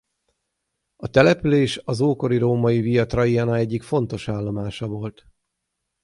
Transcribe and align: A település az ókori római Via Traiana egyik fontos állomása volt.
A 0.95 1.07
település 1.09 1.77
az 1.77 2.01
ókori 2.01 2.37
római 2.37 2.79
Via 2.79 3.05
Traiana 3.05 3.55
egyik 3.55 3.83
fontos 3.83 4.27
állomása 4.29 4.87
volt. 4.87 5.25